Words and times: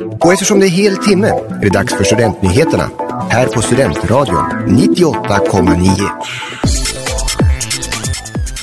Och 0.00 0.32
eftersom 0.32 0.60
det 0.60 0.66
är 0.66 0.70
hel 0.70 0.96
timme 0.96 1.28
är 1.28 1.60
det 1.60 1.70
dags 1.70 1.94
för 1.94 2.04
Studentnyheterna 2.04 2.90
här 3.30 3.46
på 3.46 3.62
Studentradion 3.62 4.44
98,9. 4.68 5.78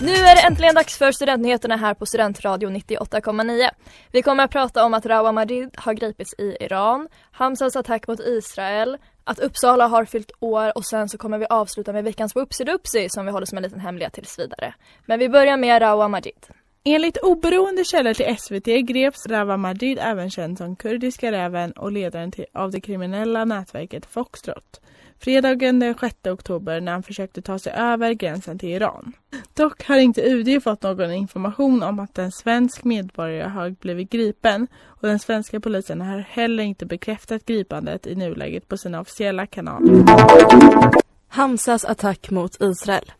Nu 0.01 0.11
är 0.11 0.35
det 0.35 0.41
äntligen 0.41 0.75
dags 0.75 0.97
för 0.97 1.11
Studentnyheterna 1.11 1.75
här 1.75 1.93
på 1.93 2.05
Studentradion 2.05 2.75
98,9. 2.75 3.69
Vi 4.11 4.21
kommer 4.21 4.43
att 4.43 4.51
prata 4.51 4.85
om 4.85 4.93
att 4.93 5.05
Rawa 5.05 5.31
Majid 5.31 5.69
har 5.75 5.93
gripits 5.93 6.33
i 6.37 6.57
Iran, 6.59 7.07
Hamzas 7.31 7.75
attack 7.75 8.07
mot 8.07 8.19
Israel, 8.19 8.97
att 9.23 9.39
Uppsala 9.39 9.87
har 9.87 10.05
fyllt 10.05 10.31
år 10.39 10.77
och 10.77 10.85
sen 10.85 11.09
så 11.09 11.17
kommer 11.17 11.37
vi 11.37 11.45
avsluta 11.49 11.93
med 11.93 12.03
veckans 12.03 12.35
Whoopsie 12.35 13.09
som 13.09 13.25
vi 13.25 13.31
håller 13.31 13.45
som 13.45 13.57
en 13.57 13.63
liten 13.63 13.79
hemlighet 13.79 14.13
tills 14.13 14.39
vidare. 14.39 14.73
Men 15.05 15.19
vi 15.19 15.29
börjar 15.29 15.57
med 15.57 15.81
Rawa 15.81 16.07
Majid. 16.07 16.45
Enligt 16.87 17.17
oberoende 17.17 17.83
källor 17.83 18.13
till 18.13 18.37
SVT 18.37 18.87
greps 18.87 19.25
Rawa 19.27 19.57
Majid, 19.57 19.99
även 20.01 20.29
känd 20.29 20.57
som 20.57 20.75
Kurdiska 20.75 21.31
räven 21.31 21.71
och 21.71 21.91
ledaren 21.91 22.31
till, 22.31 22.45
av 22.53 22.71
det 22.71 22.81
kriminella 22.81 23.45
nätverket 23.45 24.05
Foxtrot. 24.05 24.81
Fredagen 25.19 25.79
den 25.79 25.95
6 25.99 26.15
oktober 26.25 26.81
när 26.81 26.91
han 26.91 27.03
försökte 27.03 27.41
ta 27.41 27.59
sig 27.59 27.73
över 27.73 28.13
gränsen 28.13 28.59
till 28.59 28.69
Iran. 28.69 29.13
Dock 29.53 29.83
har 29.87 29.97
inte 29.97 30.29
UD 30.29 30.63
fått 30.63 30.83
någon 30.83 31.11
information 31.11 31.83
om 31.83 31.99
att 31.99 32.17
en 32.17 32.31
svensk 32.31 32.83
medborgare 32.83 33.49
har 33.49 33.69
blivit 33.69 34.09
gripen 34.09 34.67
och 34.85 35.07
den 35.07 35.19
svenska 35.19 35.59
polisen 35.59 36.01
har 36.01 36.19
heller 36.19 36.63
inte 36.63 36.85
bekräftat 36.85 37.45
gripandet 37.45 38.07
i 38.07 38.15
nuläget 38.15 38.67
på 38.67 38.77
sina 38.77 39.01
officiella 39.01 39.45
kanaler. 39.47 40.03
Hamsas 41.27 41.85
attack 41.85 42.29
mot 42.29 42.61
Israel. 42.61 43.11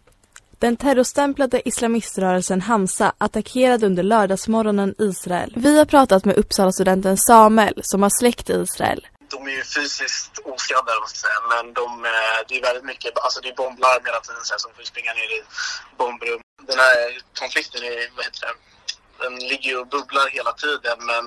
Den 0.59 0.77
terrorstämplade 0.77 1.67
islamiströrelsen 1.67 2.61
Hamsa 2.61 3.13
attackerade 3.17 3.85
under 3.85 4.03
lördagsmorgonen 4.03 4.95
Israel. 4.97 5.53
Vi 5.55 5.77
har 5.77 5.85
pratat 5.85 6.25
med 6.25 6.35
Uppsala-studenten 6.37 7.17
Samuel 7.17 7.79
som 7.83 8.03
har 8.03 8.09
släkt 8.19 8.49
i 8.49 8.53
Israel. 8.53 9.07
De 9.31 9.47
är 9.47 9.51
ju 9.51 9.63
fysiskt 9.63 10.39
oskadda, 10.45 10.91
men 11.51 11.73
de, 11.73 12.05
eh, 12.05 12.39
det 12.47 12.57
är 12.57 12.61
väldigt 12.61 12.85
mycket, 12.85 13.17
alltså 13.17 13.41
det 13.41 13.49
är 13.49 13.55
bomblarm 13.55 14.03
hela 14.05 14.19
tiden 14.19 14.43
så 14.43 14.55
som 14.57 14.71
får 14.75 14.83
springa 14.83 15.13
ner 15.13 15.29
i 15.37 15.41
bombrum. 15.97 16.41
Den 16.67 16.79
här 16.79 16.97
konflikten 17.39 17.83
är, 17.83 18.15
vad 18.15 18.25
heter 18.25 18.41
det, 18.47 18.55
den 19.23 19.33
ligger 19.51 19.69
ju 19.71 19.77
och 19.77 19.87
bubblar 19.87 20.27
hela 20.29 20.53
tiden 20.53 20.97
men 21.11 21.23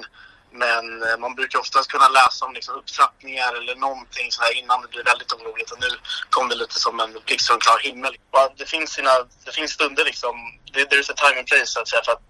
men 0.51 1.03
eh, 1.03 1.17
man 1.19 1.35
brukar 1.35 1.59
oftast 1.59 1.91
kunna 1.91 2.09
läsa 2.09 2.45
om 2.45 2.55
liksom 2.55 2.75
upptrappningar 2.75 3.55
eller 3.55 3.75
någonting 3.75 4.33
så 4.33 4.43
här 4.43 4.53
innan 4.55 4.83
det 4.83 4.89
blir 4.89 5.05
väldigt 5.05 5.33
oroligt. 5.33 5.71
Och 5.71 5.81
nu 5.81 5.89
kom 6.31 6.49
det 6.49 6.55
lite 6.55 6.81
som 6.81 7.01
en 7.01 7.13
blixt 7.27 7.49
från 7.49 7.61
klar 7.61 7.79
himmel. 7.79 8.17
Det 8.57 8.67
finns, 8.67 8.91
sina, 8.91 9.11
det 9.45 9.53
finns 9.53 9.71
stunder 9.71 10.05
liksom, 10.05 10.37
there's 10.73 11.11
a 11.11 11.15
time 11.17 11.39
and 11.39 11.47
place 11.47 11.67
så 11.67 11.81
att 11.81 11.89
säga 11.89 12.03
för 12.05 12.13
att 12.13 12.23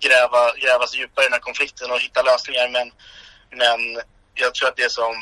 gräva, 0.00 0.52
gräva 0.56 0.86
sig 0.86 1.00
djupare 1.00 1.24
i 1.24 1.28
den 1.28 1.32
här 1.32 1.40
konflikten 1.40 1.90
och 1.90 2.00
hitta 2.00 2.22
lösningar. 2.22 2.68
Men, 2.68 2.92
men 3.50 4.02
jag 4.34 4.54
tror 4.54 4.68
att 4.68 4.76
det 4.76 4.92
som 4.92 5.14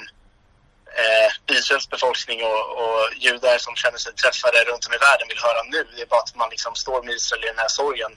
eh, 1.02 1.56
Israels 1.56 1.88
befolkning 1.90 2.44
och, 2.44 2.62
och 2.82 3.14
judar 3.16 3.58
som 3.58 3.74
känner 3.76 3.98
sig 3.98 4.14
träffade 4.14 4.64
runt 4.64 4.86
om 4.86 4.94
i 4.94 4.98
världen 5.08 5.28
vill 5.28 5.46
höra 5.48 5.62
nu, 5.62 5.86
det 5.96 6.02
är 6.02 6.06
bara 6.06 6.20
att 6.20 6.36
man 6.36 6.50
liksom 6.50 6.74
står 6.74 7.02
med 7.02 7.14
Israel 7.14 7.44
i 7.44 7.46
den 7.46 7.58
här 7.58 7.68
sorgen 7.68 8.12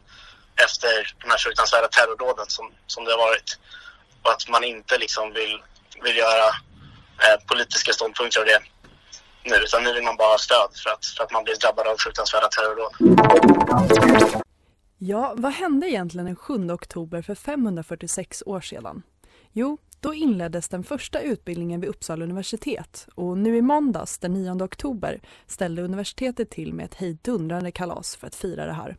efter 0.66 1.16
de 1.22 1.30
här 1.30 1.38
fruktansvärda 1.38 1.88
terrordåden 1.88 2.46
som, 2.48 2.72
som 2.88 3.06
det 3.06 3.12
har 3.12 3.18
varit 3.18 3.58
och 4.24 4.32
att 4.32 4.50
man 4.50 4.64
inte 4.64 4.98
liksom 4.98 5.34
vill, 5.34 5.62
vill 6.04 6.18
göra 6.18 6.48
eh, 7.24 7.38
politiska 7.48 7.94
ståndpunkter 7.94 8.40
av 8.40 8.46
det 8.46 8.60
nu, 9.44 9.56
utan 9.56 9.84
nu 9.84 9.94
vill 9.94 10.04
man 10.04 10.18
bara 10.18 10.32
ha 10.32 10.38
stöd 10.38 10.70
för 10.84 10.90
att, 10.90 11.06
för 11.06 11.24
att 11.24 11.32
man 11.32 11.44
blir 11.44 11.56
drabbad 11.56 11.88
av 11.88 11.96
fruktansvärda 11.98 12.48
terrordåd. 12.48 12.94
Ja, 14.98 15.34
vad 15.38 15.52
hände 15.52 15.90
egentligen 15.90 16.26
den 16.26 16.36
7 16.36 16.72
oktober 16.72 17.22
för 17.22 17.36
546 17.36 18.44
år 18.46 18.62
sedan? 18.62 19.04
Jo, 19.52 19.78
då 20.00 20.14
inleddes 20.14 20.70
den 20.70 20.84
första 20.84 21.20
utbildningen 21.20 21.82
vid 21.82 21.90
Uppsala 21.90 22.24
universitet 22.24 23.08
och 23.16 23.38
nu 23.38 23.58
i 23.58 23.62
måndags 23.62 24.20
den 24.20 24.34
9 24.34 24.64
oktober 24.64 25.22
ställde 25.48 25.82
universitetet 25.82 26.50
till 26.50 26.74
med 26.74 26.86
ett 26.86 26.96
hejdundrande 26.96 27.72
kalas 27.72 28.16
för 28.16 28.28
att 28.28 28.36
fira 28.36 28.66
det 28.66 28.74
här. 28.74 28.98